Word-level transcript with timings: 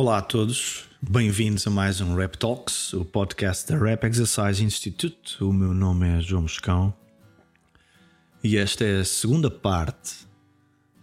Olá 0.00 0.18
a 0.18 0.22
todos, 0.22 0.84
bem-vindos 1.02 1.66
a 1.66 1.70
mais 1.70 2.00
um 2.00 2.14
Rap 2.14 2.38
Talks, 2.38 2.92
o 2.92 3.04
podcast 3.04 3.66
da 3.66 3.76
Rap 3.76 4.04
Exercise 4.04 4.62
Institute. 4.62 5.42
O 5.42 5.52
meu 5.52 5.74
nome 5.74 6.06
é 6.06 6.20
João 6.20 6.42
Moscão 6.42 6.94
e 8.44 8.56
esta 8.56 8.84
é 8.84 9.00
a 9.00 9.04
segunda 9.04 9.50
parte 9.50 10.14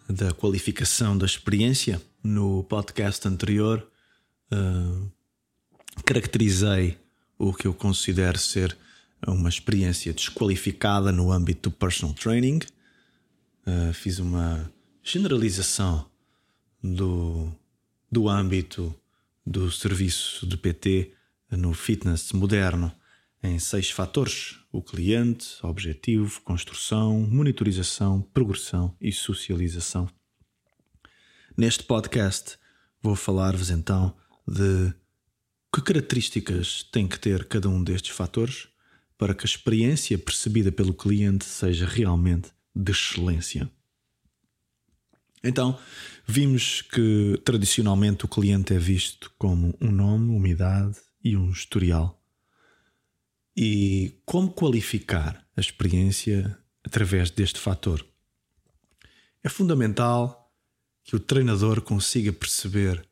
da 0.08 0.32
qualificação 0.32 1.18
da 1.18 1.26
experiência. 1.26 2.02
No 2.24 2.64
podcast 2.64 3.28
anterior, 3.28 3.86
uh, 4.54 5.12
caracterizei 6.06 6.98
o 7.38 7.54
que 7.54 7.68
eu 7.68 7.74
considero 7.74 8.38
ser 8.38 8.78
uma 9.28 9.50
experiência 9.50 10.14
desqualificada 10.14 11.12
no 11.12 11.34
âmbito 11.34 11.70
do 11.70 11.76
personal 11.76 12.16
training. 12.16 12.62
Uh, 13.68 13.92
fiz 13.92 14.20
uma 14.20 14.72
generalização 15.04 16.10
do 16.82 17.52
do 18.16 18.30
âmbito 18.30 18.96
do 19.46 19.70
serviço 19.70 20.48
de 20.48 20.56
PT 20.56 21.12
no 21.52 21.74
fitness 21.74 22.32
moderno 22.32 22.90
em 23.44 23.60
seis 23.60 23.92
fatores: 23.92 24.56
o 24.72 24.82
cliente, 24.82 25.58
objetivo, 25.62 26.40
construção, 26.40 27.20
monitorização, 27.20 28.22
progressão 28.22 28.96
e 29.02 29.12
socialização. 29.12 30.08
Neste 31.58 31.84
podcast 31.84 32.58
vou 33.02 33.18
falar-vos 33.18 33.70
então 33.70 34.16
de 34.48 34.94
que 35.74 35.82
características 35.82 36.84
tem 36.84 37.10
que 37.10 37.20
ter 37.20 37.44
cada 37.44 37.68
um 37.68 37.84
destes 37.84 38.16
fatores 38.16 38.70
para 39.18 39.36
que 39.36 39.44
a 39.44 39.50
experiência 39.50 40.18
percebida 40.18 40.72
pelo 40.72 40.94
cliente 40.94 41.44
seja 41.44 41.86
realmente 41.86 42.50
de 42.74 42.94
excelência. 42.94 43.70
Então, 45.44 45.78
vimos 46.26 46.82
que 46.82 47.40
tradicionalmente 47.46 48.26
o 48.26 48.28
cliente 48.28 48.74
é 48.74 48.80
visto 48.80 49.32
como 49.38 49.74
um 49.80 49.92
nome, 49.92 50.36
uma 50.36 50.50
idade 50.50 50.98
e 51.24 51.38
um 51.38 51.50
historial. 51.50 52.22
E 53.56 54.20
como 54.26 54.52
qualificar 54.52 55.48
a 55.56 55.62
experiência 55.62 56.60
através 56.84 57.32
deste 57.32 57.60
fator? 57.60 58.06
É 59.44 59.50
fundamental 59.50 60.52
que 61.04 61.16
o 61.16 61.20
treinador 61.20 61.82
consiga 61.82 62.34
perceber, 62.34 63.08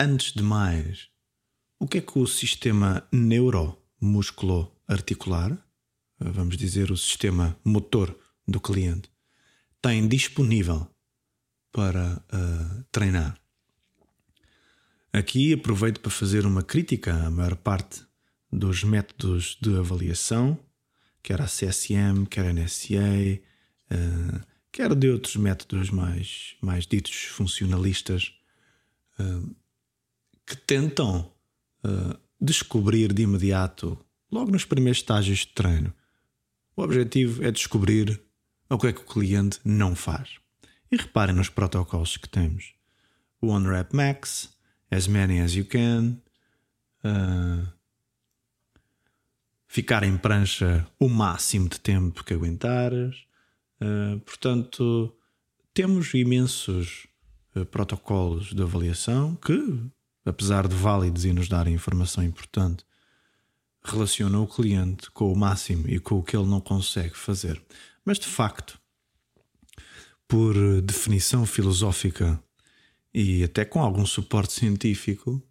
antes 0.00 0.32
de 0.32 0.42
mais, 0.42 1.10
o 1.78 1.86
que 1.86 1.98
é 1.98 2.00
que 2.00 2.18
o 2.18 2.26
sistema 2.26 3.06
neuromusculo-articular, 3.12 5.62
vamos 6.18 6.56
dizer 6.56 6.90
o 6.90 6.96
sistema 6.96 7.54
motor 7.62 8.18
do 8.48 8.58
cliente, 8.58 9.10
tem 9.82 10.08
disponível 10.08 10.88
para 11.76 12.24
uh, 12.32 12.84
treinar. 12.90 13.38
Aqui 15.12 15.52
aproveito 15.52 16.00
para 16.00 16.10
fazer 16.10 16.46
uma 16.46 16.62
crítica 16.62 17.12
à 17.12 17.30
maior 17.30 17.54
parte 17.54 18.02
dos 18.50 18.82
métodos 18.82 19.58
de 19.60 19.76
avaliação, 19.76 20.58
quer 21.22 21.42
a 21.42 21.44
CSM, 21.44 22.24
quer 22.30 22.46
a 22.46 22.52
NSA, 22.54 23.42
uh, 23.92 24.40
quer 24.72 24.94
de 24.94 25.10
outros 25.10 25.36
métodos 25.36 25.90
mais, 25.90 26.56
mais 26.62 26.86
ditos 26.86 27.24
funcionalistas, 27.24 28.32
uh, 29.20 29.54
que 30.46 30.56
tentam 30.56 31.30
uh, 31.84 32.18
descobrir 32.40 33.12
de 33.12 33.20
imediato, 33.20 34.02
logo 34.32 34.50
nos 34.50 34.64
primeiros 34.64 35.00
estágios 35.00 35.40
de 35.40 35.48
treino. 35.48 35.92
O 36.74 36.80
objetivo 36.80 37.44
é 37.44 37.50
descobrir 37.50 38.18
o 38.70 38.78
que 38.78 38.86
é 38.86 38.92
que 38.94 39.02
o 39.02 39.04
cliente 39.04 39.60
não 39.62 39.94
faz. 39.94 40.45
E 40.96 40.98
reparem 40.98 41.36
nos 41.36 41.50
protocolos 41.50 42.16
que 42.16 42.26
temos: 42.26 42.72
One 43.42 43.68
Rep 43.68 43.94
Max, 43.94 44.56
As 44.90 45.06
Many 45.06 45.42
as 45.42 45.52
You 45.52 45.66
Can, 45.66 46.16
uh, 47.04 47.68
ficar 49.66 50.04
em 50.04 50.16
prancha 50.16 50.86
o 50.98 51.06
máximo 51.06 51.68
de 51.68 51.78
tempo 51.78 52.24
que 52.24 52.32
aguentares. 52.32 53.26
Uh, 53.78 54.18
portanto, 54.20 55.14
temos 55.74 56.14
imensos 56.14 57.06
uh, 57.54 57.66
protocolos 57.66 58.54
de 58.54 58.62
avaliação 58.62 59.34
que, 59.34 59.78
apesar 60.24 60.66
de 60.66 60.74
válidos 60.74 61.26
e 61.26 61.32
nos 61.34 61.46
darem 61.46 61.74
informação 61.74 62.24
importante, 62.24 62.86
relacionam 63.84 64.44
o 64.44 64.48
cliente 64.48 65.10
com 65.10 65.30
o 65.30 65.36
máximo 65.36 65.90
e 65.90 66.00
com 66.00 66.14
o 66.14 66.22
que 66.22 66.34
ele 66.34 66.48
não 66.48 66.60
consegue 66.62 67.18
fazer. 67.18 67.62
Mas 68.02 68.18
de 68.18 68.28
facto, 68.28 68.80
por 70.28 70.54
definição 70.82 71.46
filosófica 71.46 72.42
e 73.14 73.44
até 73.44 73.64
com 73.64 73.80
algum 73.80 74.04
suporte 74.04 74.52
científico, 74.52 75.42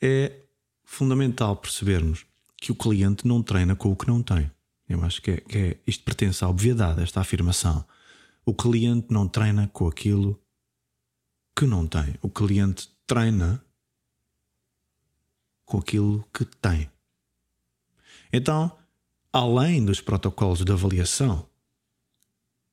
é 0.00 0.44
fundamental 0.84 1.56
percebermos 1.56 2.26
que 2.56 2.70
o 2.70 2.74
cliente 2.76 3.26
não 3.26 3.42
treina 3.42 3.74
com 3.74 3.90
o 3.90 3.96
que 3.96 4.06
não 4.06 4.22
tem. 4.22 4.50
Eu 4.88 5.02
acho 5.02 5.22
que, 5.22 5.30
é, 5.32 5.36
que 5.38 5.58
é, 5.58 5.78
isto 5.86 6.04
pertence 6.04 6.44
à 6.44 6.48
obviedade, 6.48 7.02
esta 7.02 7.20
afirmação. 7.20 7.84
O 8.44 8.54
cliente 8.54 9.08
não 9.10 9.26
treina 9.26 9.68
com 9.68 9.88
aquilo 9.88 10.40
que 11.56 11.66
não 11.66 11.86
tem. 11.86 12.14
O 12.20 12.28
cliente 12.28 12.90
treina 13.06 13.64
com 15.64 15.78
aquilo 15.78 16.24
que 16.32 16.44
tem. 16.44 16.90
Então, 18.32 18.76
além 19.32 19.84
dos 19.84 20.00
protocolos 20.00 20.64
de 20.64 20.72
avaliação 20.72 21.48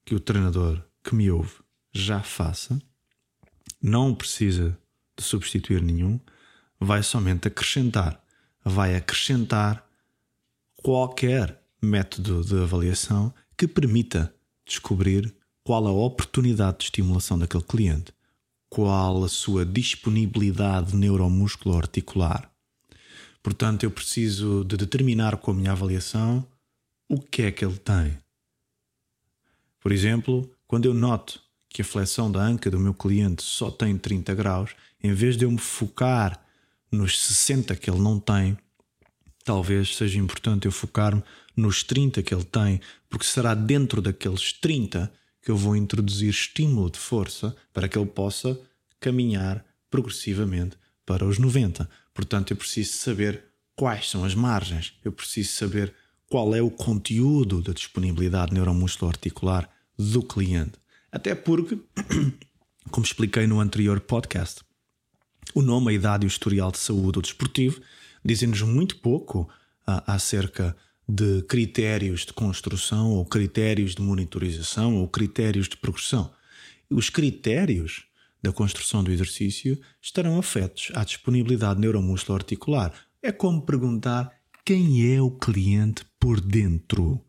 que 0.03 0.15
o 0.15 0.19
treinador 0.19 0.83
que 1.03 1.15
me 1.15 1.29
ouve 1.31 1.55
já 1.91 2.21
faça, 2.21 2.79
não 3.81 4.13
precisa 4.13 4.77
de 5.17 5.23
substituir 5.23 5.81
nenhum, 5.81 6.19
vai 6.79 7.03
somente 7.03 7.47
acrescentar. 7.47 8.23
Vai 8.63 8.95
acrescentar 8.95 9.87
qualquer 10.75 11.61
método 11.81 12.43
de 12.43 12.61
avaliação 12.61 13.33
que 13.57 13.67
permita 13.67 14.33
descobrir 14.65 15.33
qual 15.63 15.87
a 15.87 15.91
oportunidade 15.91 16.79
de 16.79 16.83
estimulação 16.85 17.37
daquele 17.37 17.63
cliente, 17.63 18.13
qual 18.69 19.23
a 19.23 19.29
sua 19.29 19.65
disponibilidade 19.65 20.95
neuromusculo-articular. 20.95 22.51
Portanto, 23.41 23.83
eu 23.83 23.91
preciso 23.91 24.63
de 24.65 24.77
determinar 24.77 25.37
com 25.37 25.51
a 25.51 25.53
minha 25.53 25.71
avaliação 25.71 26.45
o 27.07 27.19
que 27.19 27.43
é 27.43 27.51
que 27.51 27.63
ele 27.63 27.77
tem. 27.77 28.17
Por 29.79 29.91
exemplo, 29.91 30.49
quando 30.69 30.85
eu 30.85 30.93
noto 30.93 31.41
que 31.67 31.81
a 31.81 31.85
flexão 31.85 32.31
da 32.31 32.43
anca 32.43 32.69
do 32.69 32.79
meu 32.79 32.93
cliente 32.93 33.41
só 33.41 33.71
tem 33.71 33.97
30 33.97 34.35
graus, 34.35 34.75
em 35.03 35.11
vez 35.11 35.35
de 35.35 35.43
eu 35.43 35.49
me 35.49 35.57
focar 35.57 36.39
nos 36.91 37.19
60 37.19 37.75
que 37.75 37.89
ele 37.89 37.99
não 37.99 38.19
tem, 38.19 38.55
talvez 39.43 39.95
seja 39.95 40.19
importante 40.19 40.67
eu 40.67 40.71
focar-me 40.71 41.23
nos 41.57 41.81
30 41.81 42.21
que 42.21 42.31
ele 42.31 42.43
tem, 42.43 42.79
porque 43.09 43.25
será 43.25 43.55
dentro 43.55 43.99
daqueles 43.99 44.53
30 44.53 45.11
que 45.41 45.49
eu 45.49 45.57
vou 45.57 45.75
introduzir 45.75 46.29
estímulo 46.29 46.91
de 46.91 46.99
força 46.99 47.55
para 47.73 47.89
que 47.89 47.97
ele 47.97 48.05
possa 48.05 48.55
caminhar 48.99 49.65
progressivamente 49.89 50.77
para 51.03 51.25
os 51.25 51.39
90. 51.39 51.89
Portanto, 52.13 52.51
eu 52.51 52.57
preciso 52.57 52.93
saber 52.93 53.43
quais 53.75 54.07
são 54.07 54.23
as 54.23 54.35
margens, 54.35 54.93
eu 55.03 55.11
preciso 55.11 55.51
saber 55.51 55.95
qual 56.27 56.53
é 56.53 56.61
o 56.61 56.69
conteúdo 56.69 57.59
da 57.59 57.73
disponibilidade 57.73 58.53
neuromuscular 58.53 59.15
articular 59.15 59.78
do 59.99 60.23
cliente. 60.23 60.79
Até 61.11 61.35
porque, 61.35 61.77
como 62.89 63.05
expliquei 63.05 63.45
no 63.45 63.59
anterior 63.59 63.99
podcast, 63.99 64.61
o 65.53 65.61
nome, 65.61 65.91
a 65.91 65.93
idade 65.93 66.25
e 66.25 66.27
o 66.27 66.29
historial 66.29 66.71
de 66.71 66.77
saúde 66.77 67.17
ou 67.17 67.21
desportivo 67.21 67.81
dizem-nos 68.23 68.61
muito 68.61 68.97
pouco 68.97 69.41
uh, 69.41 70.01
acerca 70.07 70.75
de 71.07 71.41
critérios 71.43 72.25
de 72.25 72.33
construção 72.33 73.11
ou 73.11 73.25
critérios 73.25 73.95
de 73.95 74.01
monitorização 74.01 74.95
ou 74.95 75.07
critérios 75.07 75.67
de 75.67 75.75
progressão. 75.75 76.31
Os 76.89 77.09
critérios 77.09 78.05
da 78.41 78.53
construção 78.53 79.03
do 79.03 79.11
exercício 79.11 79.77
estarão 80.01 80.37
afetos 80.37 80.91
à 80.93 81.03
disponibilidade 81.03 81.79
neuromuscular 81.79 82.39
articular. 82.39 82.93
É 83.21 83.31
como 83.31 83.63
perguntar 83.63 84.31
quem 84.63 85.13
é 85.13 85.21
o 85.21 85.31
cliente 85.31 86.05
por 86.19 86.39
dentro. 86.39 87.25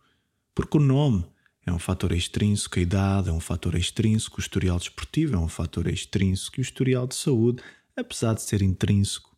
Porque 0.54 0.76
o 0.76 0.80
nome 0.80 1.24
é 1.66 1.72
um 1.72 1.78
fator 1.78 2.12
extrínseco, 2.12 2.78
a 2.78 2.82
idade 2.82 3.28
é 3.28 3.32
um 3.32 3.40
fator 3.40 3.74
extrínseco, 3.74 4.38
o 4.38 4.40
historial 4.40 4.78
desportivo 4.78 5.36
é 5.36 5.38
um 5.38 5.48
fator 5.48 5.86
extrínseco 5.86 6.58
o 6.58 6.60
historial 6.60 7.06
de 7.06 7.14
saúde, 7.14 7.62
apesar 7.96 8.34
de 8.34 8.42
ser 8.42 8.62
intrínseco, 8.62 9.36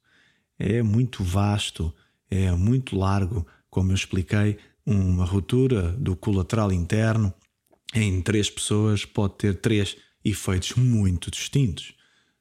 é 0.59 0.83
muito 0.83 1.25
vasto, 1.25 1.93
é 2.31 2.53
muito 2.53 2.97
largo. 2.97 3.47
Como 3.69 3.91
eu 3.91 3.97
expliquei, 3.97 4.59
uma 4.87 5.25
ruptura 5.25 5.93
do 5.93 6.15
colateral 6.15 6.73
interno 6.73 7.33
em 7.95 8.23
três 8.23 8.49
pessoas 8.49 9.05
pode 9.05 9.35
ter 9.35 9.61
três 9.61 9.97
efeitos 10.25 10.75
muito 10.75 11.31
distintos. 11.31 11.95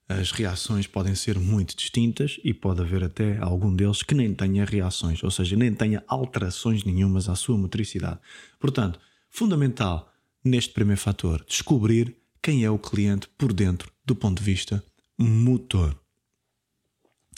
As 0.08 0.32
reações 0.32 0.88
podem 0.88 1.16
ser 1.16 1.40
muito 1.40 1.76
distintas 1.76 2.38
e 2.44 2.54
pode 2.54 2.82
haver 2.82 3.04
até 3.04 3.38
algum 3.38 3.74
deles 3.74 4.04
que 4.04 4.14
nem 4.14 4.34
tenha 4.34 4.66
reações, 4.66 5.24
ou 5.24 5.32
seja, 5.32 5.56
nem 5.56 5.74
tenha 5.74 6.04
alterações 6.08 6.84
nenhumas 6.84 7.30
à 7.30 7.36
sua 7.36 7.58
motricidade. 7.58 8.20
Portanto, 8.60 9.00
fundamental 9.32 10.14
neste 10.44 10.74
primeiro 10.74 11.02
fator, 11.02 11.44
descobrir 11.48 12.16
quem 12.42 12.64
é 12.64 12.70
o 12.70 12.78
cliente 12.78 13.28
por 13.38 13.54
dentro 13.54 13.92
do 14.06 14.16
ponto 14.16 14.40
de 14.40 14.44
vista 14.44 14.84
motor. 15.18 15.98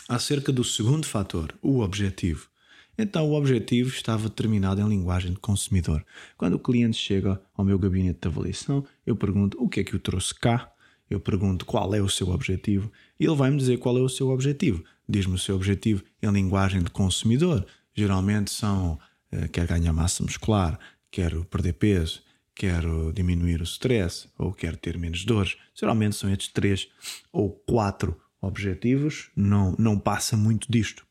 acerca 0.10 0.52
do 0.52 0.64
segundo 0.64 1.06
fator, 1.06 1.54
o 1.62 1.80
objetivo. 1.80 2.50
Então, 2.98 3.30
o 3.30 3.34
objetivo 3.34 3.90
estava 3.90 4.30
determinado 4.30 4.82
em 4.82 4.88
linguagem 4.88 5.32
de 5.32 5.40
consumidor. 5.40 6.06
Quando 6.38 6.56
o 6.56 6.60
cliente 6.60 6.98
chega 6.98 7.42
ao 7.56 7.66
meu 7.66 7.80
gabinete 7.80 8.20
de 8.22 8.28
avaliação, 8.28 8.86
eu 9.06 9.16
pergunto 9.16 9.58
o 9.62 9.68
que 9.68 9.80
é 9.80 9.84
que 9.84 9.96
o 9.96 10.00
trouxe 10.00 10.36
cá, 10.36 10.72
eu 11.10 11.20
pergunto 11.20 11.66
qual 11.66 11.94
é 11.96 12.02
o 12.02 12.10
seu 12.10 12.30
objetivo 12.30 12.92
e 13.20 13.26
ele 13.26 13.36
vai-me 13.36 13.58
dizer 13.58 13.78
qual 13.78 13.98
é 13.98 14.02
o 14.02 14.10
seu 14.10 14.30
objetivo. 14.30 14.84
Diz-me 15.08 15.36
o 15.36 15.40
seu 15.40 15.56
objetivo 15.56 16.04
em 16.22 16.32
linguagem 16.32 16.82
de 16.82 16.90
consumidor. 16.90 17.66
Geralmente 17.94 18.52
são 18.52 19.00
uh, 19.34 19.50
quer 19.50 19.68
ganhar 19.68 19.94
massa 19.94 20.24
muscular, 20.24 20.80
quero 21.14 21.46
perder 21.46 21.74
peso, 21.74 22.24
quero 22.56 23.14
diminuir 23.14 23.62
o 23.62 23.64
stress 23.64 24.28
ou 24.36 24.52
quero 24.52 24.76
ter 24.78 24.98
menos 24.98 25.24
dores. 25.24 25.56
Geralmente 25.76 26.16
são 26.16 26.28
estes 26.28 26.48
três 26.48 26.88
ou 27.32 27.52
quatro 27.52 28.20
objetivos, 28.42 29.30
não, 29.36 29.76
não 29.78 29.98
passa 30.00 30.36
muito 30.36 30.70
disto. 30.72 31.06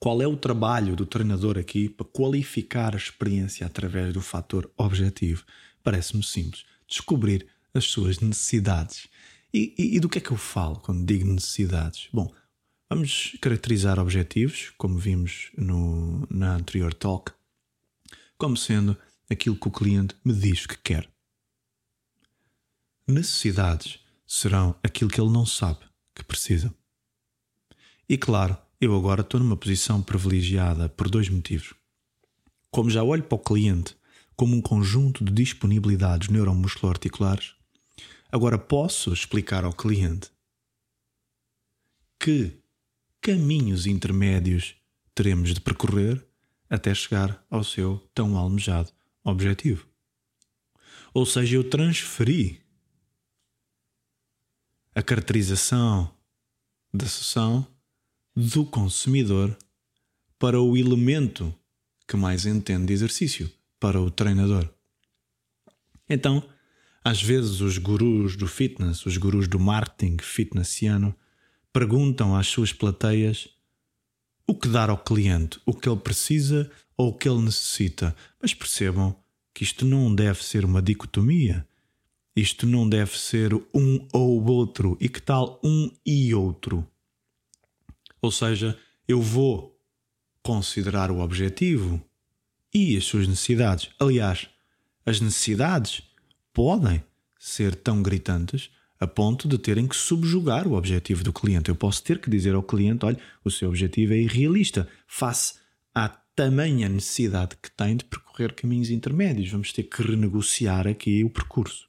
Qual 0.00 0.22
é 0.22 0.26
o 0.26 0.38
trabalho 0.38 0.96
do 0.96 1.04
treinador 1.04 1.58
aqui 1.58 1.86
para 1.88 2.06
qualificar 2.06 2.94
a 2.94 2.96
experiência 2.96 3.66
através 3.66 4.12
do 4.14 4.22
fator 4.22 4.70
objetivo? 4.76 5.44
Parece-me 5.82 6.22
simples. 6.22 6.64
Descobrir 6.88 7.46
as 7.74 7.84
suas 7.84 8.20
necessidades. 8.20 9.06
E, 9.52 9.74
e, 9.78 9.96
e, 9.96 10.00
do 10.00 10.08
que 10.08 10.18
é 10.18 10.20
que 10.20 10.30
eu 10.30 10.36
falo 10.36 10.76
quando 10.80 11.04
digo 11.04 11.30
necessidades? 11.30 12.08
Bom, 12.12 12.32
vamos 12.90 13.36
caracterizar 13.40 13.98
objetivos, 13.98 14.72
como 14.78 14.98
vimos 14.98 15.50
no, 15.56 16.26
na 16.30 16.56
anterior 16.56 16.92
talk, 16.92 17.32
como 18.38 18.56
sendo 18.56 18.96
aquilo 19.30 19.56
que 19.56 19.68
o 19.68 19.72
cliente 19.72 20.14
me 20.24 20.32
diz 20.32 20.66
que 20.66 20.76
quer. 20.78 21.08
Necessidades 23.06 24.00
serão 24.26 24.74
aquilo 24.82 25.10
que 25.10 25.20
ele 25.20 25.30
não 25.30 25.44
sabe 25.44 25.80
que 26.14 26.24
precisa. 26.24 26.74
E 28.08 28.16
claro, 28.16 28.56
eu 28.80 28.94
agora 28.96 29.22
estou 29.22 29.40
numa 29.40 29.56
posição 29.56 30.02
privilegiada 30.02 30.88
por 30.88 31.08
dois 31.08 31.28
motivos. 31.28 31.74
Como 32.70 32.90
já 32.90 33.02
olho 33.02 33.22
para 33.22 33.36
o 33.36 33.38
cliente 33.38 33.96
como 34.36 34.56
um 34.56 34.60
conjunto 34.60 35.24
de 35.24 35.32
disponibilidades 35.32 36.28
neuromusculoarticulares, 36.28 37.54
agora 38.30 38.58
posso 38.58 39.12
explicar 39.12 39.64
ao 39.64 39.72
cliente 39.72 40.30
que 42.18 42.58
caminhos 43.20 43.86
intermédios 43.86 44.74
teremos 45.14 45.54
de 45.54 45.60
percorrer 45.60 46.26
até 46.74 46.94
chegar 46.94 47.44
ao 47.48 47.62
seu 47.62 47.98
tão 48.14 48.36
almejado 48.36 48.90
objetivo. 49.22 49.86
Ou 51.12 51.24
seja, 51.24 51.56
eu 51.56 51.68
transferi 51.68 52.60
a 54.94 55.02
caracterização 55.02 56.12
da 56.92 57.06
sessão 57.06 57.66
do 58.36 58.64
consumidor 58.64 59.56
para 60.38 60.60
o 60.60 60.76
elemento 60.76 61.54
que 62.06 62.16
mais 62.16 62.46
entende 62.46 62.86
de 62.86 62.92
exercício, 62.92 63.50
para 63.78 64.00
o 64.00 64.10
treinador. 64.10 64.68
Então, 66.08 66.46
às 67.02 67.22
vezes 67.22 67.60
os 67.60 67.78
gurus 67.78 68.36
do 68.36 68.46
fitness, 68.46 69.06
os 69.06 69.16
gurus 69.16 69.46
do 69.46 69.58
marketing 69.58 70.18
fitnessiano, 70.20 71.14
perguntam 71.72 72.36
às 72.36 72.46
suas 72.46 72.72
plateias 72.72 73.48
o 74.46 74.54
que 74.54 74.68
dar 74.68 74.90
ao 74.90 74.98
cliente, 74.98 75.60
o 75.64 75.72
que 75.72 75.88
ele 75.88 76.00
precisa 76.00 76.70
ou 76.96 77.08
o 77.08 77.14
que 77.14 77.28
ele 77.28 77.42
necessita. 77.42 78.14
Mas 78.40 78.54
percebam 78.54 79.16
que 79.52 79.64
isto 79.64 79.84
não 79.84 80.14
deve 80.14 80.44
ser 80.44 80.64
uma 80.64 80.82
dicotomia. 80.82 81.66
Isto 82.36 82.66
não 82.66 82.88
deve 82.88 83.16
ser 83.18 83.54
um 83.72 84.06
ou 84.12 84.44
outro. 84.46 84.96
E 85.00 85.08
que 85.08 85.22
tal 85.22 85.60
um 85.62 85.90
e 86.04 86.34
outro? 86.34 86.86
Ou 88.20 88.32
seja, 88.32 88.78
eu 89.06 89.20
vou 89.20 89.78
considerar 90.42 91.10
o 91.10 91.20
objetivo 91.20 92.02
e 92.72 92.96
as 92.96 93.04
suas 93.04 93.28
necessidades. 93.28 93.90
Aliás, 93.98 94.48
as 95.06 95.20
necessidades 95.20 96.02
podem 96.52 97.02
ser 97.38 97.74
tão 97.74 98.02
gritantes 98.02 98.70
a 99.04 99.06
ponto 99.06 99.46
de 99.46 99.58
terem 99.58 99.86
que 99.86 99.96
subjugar 99.96 100.66
o 100.66 100.74
objetivo 100.74 101.22
do 101.22 101.32
cliente. 101.32 101.68
Eu 101.68 101.76
posso 101.76 102.02
ter 102.02 102.18
que 102.18 102.30
dizer 102.30 102.54
ao 102.54 102.62
cliente: 102.62 103.04
olha, 103.04 103.18
o 103.44 103.50
seu 103.50 103.68
objetivo 103.68 104.12
é 104.12 104.18
irrealista, 104.18 104.88
face 105.06 105.54
à 105.94 106.08
tamanha 106.08 106.88
necessidade 106.88 107.56
que 107.62 107.70
tem 107.70 107.96
de 107.96 108.04
percorrer 108.04 108.52
caminhos 108.54 108.90
intermédios. 108.90 109.50
Vamos 109.50 109.72
ter 109.72 109.84
que 109.84 110.02
renegociar 110.02 110.86
aqui 110.86 111.22
o 111.22 111.30
percurso. 111.30 111.88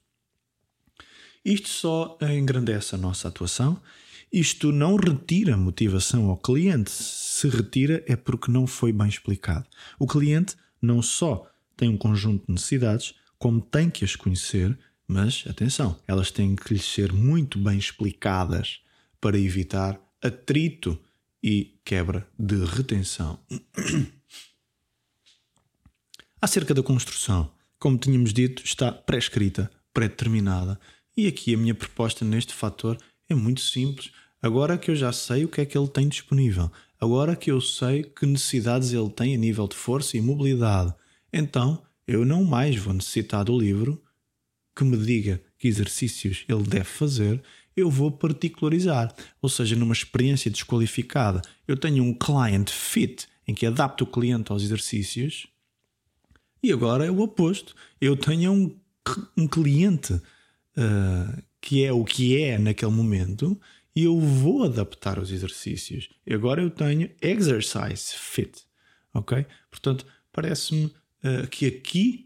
Isto 1.44 1.68
só 1.68 2.18
engrandece 2.22 2.94
a 2.94 2.98
nossa 2.98 3.28
atuação. 3.28 3.80
Isto 4.32 4.72
não 4.72 4.96
retira 4.96 5.56
motivação 5.56 6.28
ao 6.28 6.36
cliente. 6.36 6.90
Se 6.90 7.48
retira 7.48 8.02
é 8.06 8.16
porque 8.16 8.50
não 8.50 8.66
foi 8.66 8.92
bem 8.92 9.08
explicado. 9.08 9.66
O 9.98 10.06
cliente 10.06 10.56
não 10.82 11.00
só 11.00 11.48
tem 11.76 11.88
um 11.88 11.96
conjunto 11.96 12.46
de 12.46 12.52
necessidades, 12.52 13.14
como 13.38 13.60
tem 13.60 13.90
que 13.90 14.04
as 14.04 14.16
conhecer, 14.16 14.76
mas 15.06 15.44
atenção, 15.48 15.96
elas 16.06 16.30
têm 16.30 16.56
que 16.56 16.74
lhe 16.74 16.80
ser 16.80 17.12
muito 17.12 17.58
bem 17.58 17.78
explicadas 17.78 18.80
para 19.20 19.38
evitar 19.38 20.00
atrito 20.22 20.98
e 21.42 21.78
quebra 21.84 22.26
de 22.38 22.64
retenção. 22.64 23.38
Acerca 26.40 26.74
da 26.74 26.82
construção, 26.82 27.50
como 27.78 27.98
tínhamos 27.98 28.32
dito, 28.32 28.64
está 28.64 28.90
pré-escrita, 28.90 29.70
pré-determinada 29.92 30.78
e 31.16 31.26
aqui 31.26 31.54
a 31.54 31.58
minha 31.58 31.74
proposta 31.74 32.24
neste 32.24 32.52
fator 32.52 32.98
é 33.28 33.34
muito 33.34 33.60
simples. 33.60 34.10
Agora 34.42 34.76
que 34.76 34.90
eu 34.90 34.96
já 34.96 35.12
sei 35.12 35.44
o 35.44 35.48
que 35.48 35.60
é 35.60 35.66
que 35.66 35.76
ele 35.76 35.88
tem 35.88 36.08
disponível, 36.08 36.70
agora 37.00 37.34
que 37.34 37.50
eu 37.50 37.60
sei 37.60 38.02
que 38.02 38.26
necessidades 38.26 38.92
ele 38.92 39.10
tem 39.10 39.34
a 39.34 39.38
nível 39.38 39.66
de 39.66 39.74
força 39.74 40.16
e 40.16 40.20
mobilidade, 40.20 40.94
então 41.32 41.82
eu 42.06 42.24
não 42.24 42.44
mais 42.44 42.76
vou 42.76 42.92
necessitar 42.92 43.44
do 43.44 43.58
livro 43.58 44.00
que 44.76 44.84
me 44.84 44.96
diga 44.96 45.42
que 45.58 45.66
exercícios 45.66 46.44
ele 46.46 46.62
deve 46.62 46.84
fazer, 46.84 47.42
eu 47.74 47.90
vou 47.90 48.10
particularizar. 48.10 49.12
Ou 49.40 49.48
seja, 49.48 49.74
numa 49.74 49.94
experiência 49.94 50.50
desqualificada, 50.50 51.40
eu 51.66 51.76
tenho 51.76 52.04
um 52.04 52.12
client 52.12 52.70
fit 52.70 53.26
em 53.48 53.54
que 53.54 53.64
adapto 53.64 54.04
o 54.04 54.06
cliente 54.06 54.52
aos 54.52 54.62
exercícios, 54.62 55.48
e 56.62 56.72
agora 56.72 57.06
é 57.06 57.10
o 57.10 57.20
oposto. 57.20 57.74
Eu 58.00 58.16
tenho 58.16 58.52
um, 58.52 58.76
um 59.36 59.46
cliente 59.46 60.14
uh, 60.14 61.42
que 61.60 61.84
é 61.84 61.92
o 61.92 62.04
que 62.04 62.42
é 62.42 62.58
naquele 62.58 62.92
momento 62.92 63.58
e 63.94 64.04
eu 64.04 64.18
vou 64.20 64.64
adaptar 64.64 65.18
os 65.18 65.30
exercícios. 65.30 66.08
E 66.26 66.34
agora 66.34 66.60
eu 66.60 66.70
tenho 66.70 67.10
exercise 67.22 68.14
fit, 68.14 68.64
ok? 69.14 69.46
Portanto, 69.70 70.06
parece-me 70.32 70.86
uh, 70.86 71.46
que 71.50 71.66
aqui 71.66 72.25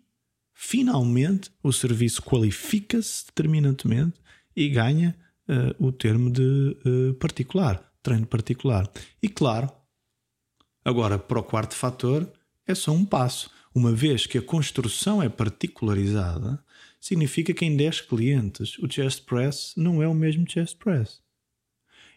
finalmente 0.62 1.50
o 1.62 1.72
serviço 1.72 2.22
qualifica-se 2.22 3.24
determinantemente 3.24 4.20
e 4.54 4.68
ganha 4.68 5.16
uh, 5.48 5.86
o 5.86 5.90
termo 5.90 6.30
de 6.30 6.76
uh, 6.84 7.14
particular, 7.14 7.82
treino 8.02 8.26
particular. 8.26 8.86
E 9.22 9.28
claro, 9.28 9.72
agora 10.84 11.18
para 11.18 11.38
o 11.38 11.42
quarto 11.42 11.74
fator 11.74 12.30
é 12.66 12.74
só 12.74 12.92
um 12.92 13.06
passo. 13.06 13.50
Uma 13.74 13.90
vez 13.90 14.26
que 14.26 14.36
a 14.36 14.42
construção 14.42 15.22
é 15.22 15.30
particularizada, 15.30 16.62
significa 17.00 17.54
que 17.54 17.64
em 17.64 17.74
10 17.74 18.02
clientes 18.02 18.78
o 18.80 18.90
chest 18.90 19.24
press 19.24 19.72
não 19.78 20.02
é 20.02 20.06
o 20.06 20.14
mesmo 20.14 20.44
chest 20.46 20.76
press. 20.76 21.22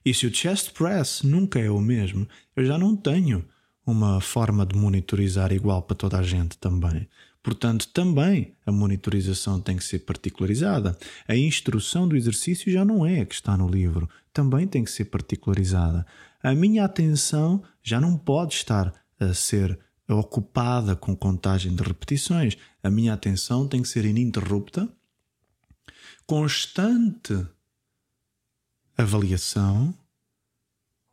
E 0.06 0.14
se 0.14 0.28
o 0.28 0.36
chest 0.36 0.74
press 0.74 1.24
nunca 1.24 1.60
é 1.60 1.70
o 1.70 1.80
mesmo, 1.80 2.28
eu 2.58 2.66
já 2.66 2.78
não 2.78 2.94
tenho 2.94 3.46
uma 3.86 4.20
forma 4.20 4.66
de 4.66 4.76
monitorizar 4.76 5.54
igual 5.54 5.82
para 5.82 5.96
toda 5.96 6.20
a 6.20 6.24
gente 6.24 6.58
também. 6.58 7.08
Portanto, 7.44 7.90
também 7.90 8.56
a 8.66 8.72
monitorização 8.72 9.60
tem 9.60 9.76
que 9.76 9.84
ser 9.84 10.00
particularizada. 10.00 10.98
A 11.28 11.36
instrução 11.36 12.08
do 12.08 12.16
exercício 12.16 12.72
já 12.72 12.86
não 12.86 13.06
é 13.06 13.20
a 13.20 13.26
que 13.26 13.36
está 13.36 13.58
no 13.58 13.68
livro, 13.68 14.10
também 14.32 14.66
tem 14.66 14.82
que 14.82 14.92
ser 14.92 15.06
particularizada. 15.06 16.06
A 16.42 16.56
minha 16.56 16.86
atenção 16.86 17.62
já 17.84 18.00
não 18.00 18.18
pode 18.18 18.54
estar 18.54 18.94
a 19.20 19.34
ser 19.34 19.78
ocupada 20.08 20.96
com 20.96 21.16
contagem 21.16 21.76
de 21.76 21.84
repetições. 21.84 22.58
A 22.82 22.90
minha 22.90 23.14
atenção 23.14 23.68
tem 23.68 23.82
que 23.82 23.90
ser 23.90 24.06
ininterrupta, 24.06 24.88
constante 26.26 27.46
avaliação 28.98 29.94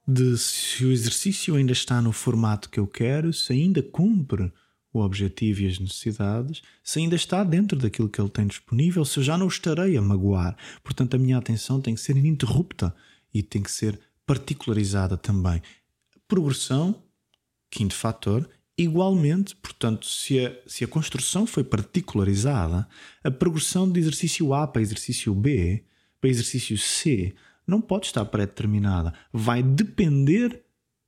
de 0.07 0.37
se 0.39 0.85
o 0.85 0.93
exercício 0.93 1.57
ainda 1.57 1.73
está 1.73 2.01
no 2.01 2.13
formato 2.13 2.69
que 2.71 2.79
eu 2.79 2.87
quero, 2.87 3.33
se 3.33 3.53
ainda 3.53 3.83
cumpre 3.83 4.53
o 4.93 5.01
objetivo 5.01 5.63
e 5.63 5.67
as 5.67 5.79
necessidades, 5.79 6.63
se 6.83 6.99
ainda 6.99 7.15
está 7.15 7.45
dentro 7.45 7.79
daquilo 7.79 8.09
que 8.09 8.21
ele 8.21 8.29
tem 8.29 8.47
disponível, 8.47 9.05
se 9.05 9.19
eu 9.19 9.23
já 9.23 9.39
não 9.39 9.47
estarei 9.49 9.97
a 9.97 10.03
magoar. 10.03 10.57
Portanto, 10.83 11.15
a 11.15 11.19
minha 11.19 11.39
atenção 11.39 11.81
tem 11.81 11.95
que 11.95 12.01
ser 12.01 12.17
ininterrupta 12.17 12.95
e 13.33 13.43
tem 13.43 13.63
que 13.63 13.71
ser 13.71 14.01
particularizada 14.27 15.17
também. 15.17 15.63
Progressão, 16.27 17.03
quinto 17.71 17.95
fator, 17.95 18.49
Igualmente, 18.81 19.55
portanto, 19.57 20.07
se 20.07 20.43
a, 20.43 20.57
se 20.67 20.83
a 20.85 20.89
construção 20.89 21.47
foi 21.47 21.63
particularizada, 21.63 22.89
a 23.23 23.31
progressão 23.31 23.87
de 23.87 24.01
exercício 24.01 24.55
A 24.55 24.67
para 24.67 24.81
exercício 24.81 25.35
B, 25.35 25.85
para 26.19 26.31
exercício 26.31 26.79
C, 26.79 27.35
não 27.67 27.79
pode 27.79 28.07
estar 28.07 28.25
pré-determinada. 28.25 29.13
Vai 29.31 29.63
depender 29.63 30.63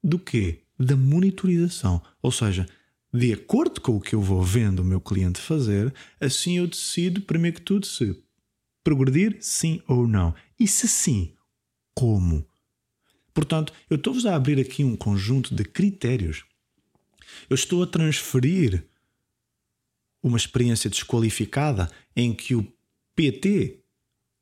do 0.04 0.18
quê? 0.18 0.64
Da 0.78 0.94
monitorização. 0.94 2.02
Ou 2.20 2.30
seja, 2.30 2.66
de 3.12 3.32
acordo 3.32 3.80
com 3.80 3.96
o 3.96 4.00
que 4.00 4.14
eu 4.14 4.22
vou 4.22 4.42
vendo 4.42 4.80
o 4.80 4.84
meu 4.84 5.00
cliente 5.00 5.40
fazer, 5.40 5.92
assim 6.18 6.58
eu 6.58 6.66
decido, 6.66 7.20
primeiro 7.20 7.56
que 7.56 7.62
tudo, 7.62 7.86
se 7.86 8.18
progredir 8.82 9.36
sim 9.40 9.82
ou 9.86 10.08
não. 10.08 10.34
E 10.58 10.66
se 10.66 10.88
sim, 10.88 11.34
como? 11.94 12.46
Portanto, 13.34 13.72
eu 13.88 13.96
estou-vos 13.96 14.24
a 14.26 14.34
abrir 14.34 14.58
aqui 14.58 14.82
um 14.82 14.96
conjunto 14.96 15.54
de 15.54 15.64
critérios. 15.64 16.44
Eu 17.48 17.54
estou 17.54 17.82
a 17.82 17.86
transferir 17.86 18.86
uma 20.22 20.36
experiência 20.36 20.88
desqualificada 20.88 21.90
em 22.14 22.32
que 22.32 22.54
o 22.54 22.66
PT, 23.14 23.80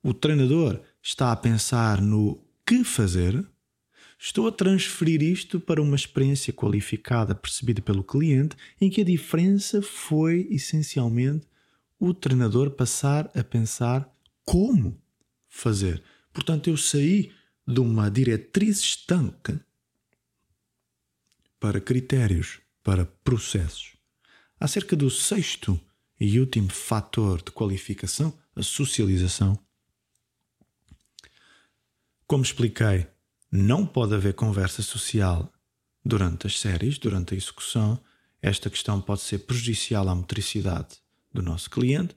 o 0.02 0.12
treinador, 0.12 0.80
está 1.02 1.32
a 1.32 1.36
pensar 1.36 2.00
no 2.00 2.44
que 2.66 2.84
fazer, 2.84 3.44
estou 4.22 4.46
a 4.46 4.52
transferir 4.52 5.22
isto 5.22 5.58
para 5.58 5.80
uma 5.80 5.96
experiência 5.96 6.52
qualificada 6.52 7.34
percebida 7.34 7.80
pelo 7.80 8.04
cliente, 8.04 8.54
em 8.78 8.90
que 8.90 9.00
a 9.00 9.04
diferença 9.04 9.80
foi 9.80 10.46
essencialmente 10.50 11.46
o 11.98 12.12
treinador 12.12 12.70
passar 12.70 13.30
a 13.34 13.42
pensar 13.42 14.14
como 14.44 15.00
fazer. 15.48 16.02
Portanto, 16.34 16.68
eu 16.68 16.76
saí 16.76 17.32
de 17.66 17.80
uma 17.80 18.10
diretriz 18.10 18.80
estanca 18.80 19.64
para 21.58 21.80
critérios, 21.80 22.60
para 22.82 23.06
processos. 23.24 23.96
Acerca 24.58 24.94
do 24.94 25.08
sexto 25.08 25.80
e 26.18 26.38
último 26.38 26.68
fator 26.68 27.42
de 27.42 27.50
qualificação, 27.50 28.38
a 28.54 28.62
socialização. 28.62 29.58
Como 32.26 32.42
expliquei, 32.42 33.06
não 33.50 33.84
pode 33.84 34.14
haver 34.14 34.34
conversa 34.34 34.82
social 34.82 35.52
durante 36.04 36.46
as 36.46 36.58
séries, 36.58 36.98
durante 36.98 37.34
a 37.34 37.36
execução. 37.36 38.00
Esta 38.40 38.70
questão 38.70 39.00
pode 39.00 39.20
ser 39.20 39.38
prejudicial 39.40 40.08
à 40.08 40.14
motricidade 40.14 40.96
do 41.32 41.42
nosso 41.42 41.68
cliente. 41.68 42.16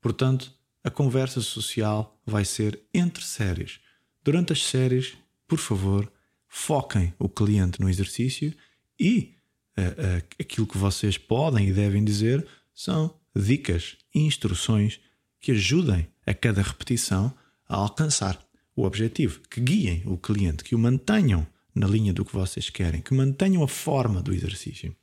Portanto, 0.00 0.52
a 0.82 0.90
conversa 0.90 1.40
social 1.40 2.18
vai 2.24 2.44
ser 2.44 2.80
entre 2.94 3.24
séries. 3.24 3.80
Durante 4.22 4.52
as 4.52 4.64
séries, 4.64 5.16
por 5.46 5.58
favor, 5.58 6.10
foquem 6.46 7.12
o 7.18 7.28
cliente 7.28 7.80
no 7.80 7.88
exercício 7.88 8.54
e 8.98 9.34
uh, 9.76 9.82
uh, 9.82 10.26
aquilo 10.40 10.66
que 10.66 10.78
vocês 10.78 11.18
podem 11.18 11.68
e 11.68 11.72
devem 11.72 12.04
dizer 12.04 12.46
são 12.74 13.14
dicas 13.34 13.96
e 14.14 14.20
instruções 14.20 15.00
que 15.40 15.52
ajudem 15.52 16.08
a 16.26 16.34
cada 16.34 16.62
repetição 16.62 17.32
a 17.68 17.76
alcançar 17.76 18.38
o 18.78 18.84
objetivo, 18.84 19.40
que 19.50 19.60
guiem 19.60 20.04
o 20.06 20.16
cliente, 20.16 20.62
que 20.62 20.72
o 20.72 20.78
mantenham 20.78 21.44
na 21.74 21.88
linha 21.88 22.12
do 22.12 22.24
que 22.24 22.32
vocês 22.32 22.70
querem, 22.70 23.00
que 23.00 23.12
mantenham 23.12 23.64
a 23.64 23.68
forma 23.68 24.22
do 24.22 24.32
exercício. 24.32 24.94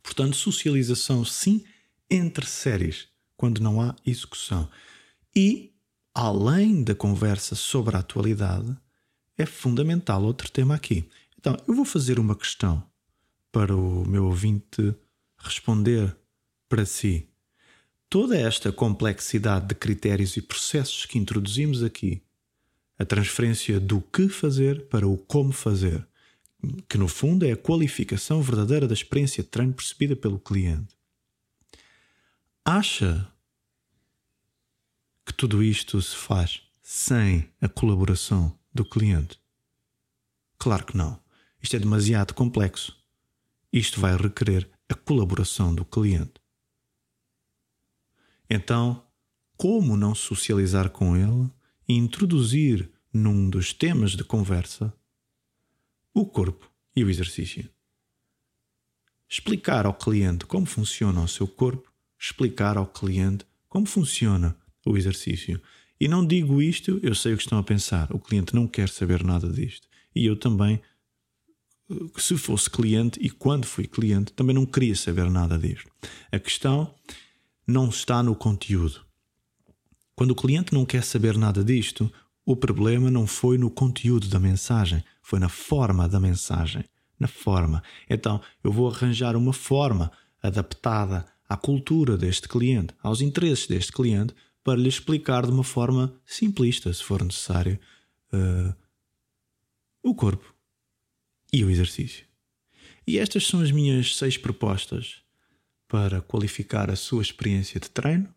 Portanto, 0.00 0.36
socialização 0.36 1.24
sim 1.24 1.64
entre 2.08 2.46
séries, 2.46 3.08
quando 3.36 3.60
não 3.60 3.80
há 3.80 3.96
execução. 4.06 4.70
E, 5.34 5.72
além 6.14 6.84
da 6.84 6.94
conversa 6.94 7.56
sobre 7.56 7.96
a 7.96 7.98
atualidade, 7.98 8.76
é 9.36 9.46
fundamental 9.46 10.22
outro 10.22 10.48
tema 10.48 10.76
aqui. 10.76 11.08
Então, 11.36 11.56
eu 11.66 11.74
vou 11.74 11.84
fazer 11.84 12.20
uma 12.20 12.36
questão 12.36 12.84
para 13.50 13.76
o 13.76 14.06
meu 14.06 14.26
ouvinte 14.26 14.94
responder 15.38 16.16
para 16.68 16.86
si. 16.86 17.28
Toda 18.08 18.38
esta 18.38 18.70
complexidade 18.70 19.66
de 19.66 19.74
critérios 19.74 20.36
e 20.36 20.42
processos 20.42 21.04
que 21.04 21.18
introduzimos 21.18 21.82
aqui, 21.82 22.22
a 23.02 23.06
transferência 23.06 23.80
do 23.80 24.00
que 24.00 24.28
fazer 24.28 24.86
para 24.86 25.08
o 25.08 25.16
como 25.16 25.52
fazer, 25.52 26.06
que 26.88 26.96
no 26.96 27.08
fundo 27.08 27.44
é 27.44 27.52
a 27.52 27.56
qualificação 27.56 28.40
verdadeira 28.40 28.86
da 28.86 28.94
experiência 28.94 29.42
de 29.42 29.48
treino 29.48 29.72
percebida 29.72 30.14
pelo 30.14 30.38
cliente. 30.38 30.96
Acha 32.64 33.28
que 35.26 35.34
tudo 35.34 35.62
isto 35.62 36.00
se 36.00 36.14
faz 36.14 36.62
sem 36.80 37.50
a 37.60 37.68
colaboração 37.68 38.56
do 38.72 38.84
cliente? 38.84 39.40
Claro 40.56 40.86
que 40.86 40.96
não. 40.96 41.20
Isto 41.60 41.74
é 41.74 41.78
demasiado 41.80 42.34
complexo. 42.34 42.96
Isto 43.72 44.00
vai 44.00 44.16
requerer 44.16 44.70
a 44.88 44.94
colaboração 44.94 45.74
do 45.74 45.84
cliente. 45.84 46.34
Então, 48.48 49.04
como 49.56 49.96
não 49.96 50.14
socializar 50.14 50.90
com 50.90 51.16
ele 51.16 51.50
e 51.88 51.94
introduzir 51.94 52.91
num 53.12 53.50
dos 53.50 53.72
temas 53.72 54.12
de 54.12 54.24
conversa 54.24 54.92
o 56.14 56.26
corpo 56.26 56.70
e 56.94 57.04
o 57.04 57.10
exercício? 57.10 57.68
Explicar 59.28 59.86
ao 59.86 59.94
cliente 59.94 60.46
como 60.46 60.66
funciona 60.66 61.22
o 61.22 61.28
seu 61.28 61.46
corpo, 61.46 61.90
explicar 62.18 62.76
ao 62.76 62.86
cliente 62.86 63.46
como 63.68 63.86
funciona 63.86 64.56
o 64.84 64.96
exercício. 64.96 65.60
E 65.98 66.08
não 66.08 66.26
digo 66.26 66.60
isto, 66.60 67.00
eu 67.02 67.14
sei 67.14 67.32
o 67.32 67.36
que 67.36 67.42
estão 67.42 67.58
a 67.58 67.62
pensar. 67.62 68.12
O 68.12 68.18
cliente 68.18 68.54
não 68.54 68.66
quer 68.66 68.88
saber 68.88 69.24
nada 69.24 69.48
disto. 69.48 69.88
E 70.14 70.26
eu 70.26 70.36
também 70.36 70.82
se 72.16 72.36
fosse 72.36 72.70
cliente 72.70 73.18
e 73.22 73.30
quando 73.30 73.66
fui 73.66 73.86
cliente, 73.86 74.32
também 74.32 74.54
não 74.54 74.66
queria 74.66 74.94
saber 74.94 75.30
nada 75.30 75.58
disto. 75.58 75.90
A 76.30 76.38
questão 76.38 76.94
não 77.66 77.88
está 77.88 78.22
no 78.22 78.34
conteúdo. 78.34 79.04
Quando 80.14 80.32
o 80.32 80.36
cliente 80.36 80.72
não 80.72 80.84
quer 80.84 81.02
saber 81.02 81.36
nada 81.36 81.64
disto, 81.64 82.12
o 82.44 82.56
problema 82.56 83.10
não 83.10 83.26
foi 83.26 83.56
no 83.56 83.70
conteúdo 83.70 84.28
da 84.28 84.38
mensagem, 84.38 85.02
foi 85.22 85.38
na 85.38 85.48
forma 85.48 86.08
da 86.08 86.18
mensagem. 86.18 86.84
Na 87.18 87.28
forma. 87.28 87.82
Então, 88.10 88.40
eu 88.64 88.72
vou 88.72 88.88
arranjar 88.88 89.36
uma 89.36 89.52
forma 89.52 90.10
adaptada 90.42 91.24
à 91.48 91.56
cultura 91.56 92.16
deste 92.16 92.48
cliente, 92.48 92.92
aos 93.00 93.20
interesses 93.20 93.68
deste 93.68 93.92
cliente, 93.92 94.34
para 94.64 94.78
lhe 94.78 94.88
explicar 94.88 95.46
de 95.46 95.52
uma 95.52 95.62
forma 95.62 96.12
simplista, 96.24 96.92
se 96.92 97.02
for 97.02 97.22
necessário, 97.22 97.78
uh, 98.32 98.74
o 100.02 100.14
corpo 100.14 100.52
e 101.52 101.64
o 101.64 101.70
exercício. 101.70 102.26
E 103.06 103.18
estas 103.18 103.46
são 103.46 103.60
as 103.60 103.70
minhas 103.70 104.16
seis 104.16 104.36
propostas 104.36 105.22
para 105.88 106.20
qualificar 106.22 106.90
a 106.90 106.96
sua 106.96 107.22
experiência 107.22 107.78
de 107.78 107.90
treino. 107.90 108.32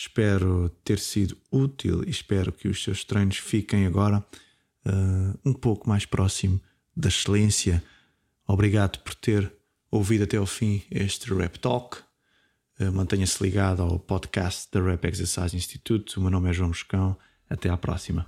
Espero 0.00 0.68
ter 0.84 1.00
sido 1.00 1.36
útil 1.50 2.04
e 2.06 2.10
espero 2.10 2.52
que 2.52 2.68
os 2.68 2.84
seus 2.84 3.02
treinos 3.02 3.38
fiquem 3.38 3.84
agora 3.84 4.24
uh, 4.86 5.36
um 5.44 5.52
pouco 5.52 5.88
mais 5.88 6.06
próximo 6.06 6.60
da 6.96 7.08
excelência. 7.08 7.82
Obrigado 8.46 9.00
por 9.00 9.12
ter 9.16 9.52
ouvido 9.90 10.22
até 10.22 10.36
ao 10.36 10.46
fim 10.46 10.84
este 10.88 11.34
Rap 11.34 11.58
Talk. 11.58 11.98
Uh, 12.78 12.92
Mantenha-se 12.92 13.42
ligado 13.42 13.82
ao 13.82 13.98
podcast 13.98 14.68
da 14.70 14.80
Rap 14.80 15.04
Exercise 15.04 15.56
Institute. 15.56 16.16
O 16.16 16.22
meu 16.22 16.30
nome 16.30 16.48
é 16.48 16.52
João 16.52 16.68
Moscão. 16.68 17.18
Até 17.50 17.68
à 17.68 17.76
próxima. 17.76 18.24